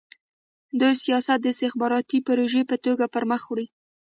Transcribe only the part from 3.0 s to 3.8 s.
پرمخ وړي.